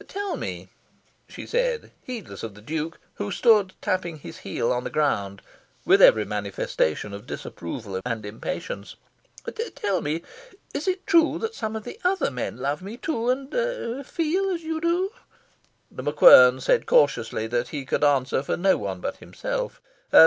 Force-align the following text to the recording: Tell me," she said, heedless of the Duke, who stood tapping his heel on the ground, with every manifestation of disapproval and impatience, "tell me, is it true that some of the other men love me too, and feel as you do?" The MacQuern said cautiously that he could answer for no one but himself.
Tell 0.07 0.35
me," 0.35 0.67
she 1.29 1.45
said, 1.45 1.91
heedless 2.01 2.41
of 2.41 2.55
the 2.55 2.61
Duke, 2.63 2.99
who 3.13 3.29
stood 3.29 3.73
tapping 3.83 4.17
his 4.17 4.39
heel 4.39 4.71
on 4.73 4.83
the 4.83 4.89
ground, 4.89 5.43
with 5.85 6.01
every 6.01 6.25
manifestation 6.25 7.13
of 7.13 7.27
disapproval 7.27 8.01
and 8.03 8.25
impatience, 8.25 8.95
"tell 9.75 10.01
me, 10.01 10.23
is 10.73 10.87
it 10.87 11.05
true 11.05 11.37
that 11.37 11.53
some 11.53 11.75
of 11.75 11.83
the 11.83 11.99
other 12.03 12.31
men 12.31 12.57
love 12.57 12.81
me 12.81 12.97
too, 12.97 13.29
and 13.29 14.03
feel 14.03 14.49
as 14.49 14.63
you 14.63 14.81
do?" 14.81 15.11
The 15.91 16.01
MacQuern 16.01 16.61
said 16.63 16.87
cautiously 16.87 17.45
that 17.45 17.67
he 17.67 17.85
could 17.85 18.03
answer 18.03 18.41
for 18.41 18.57
no 18.57 18.77
one 18.77 19.01
but 19.01 19.17
himself. 19.17 19.79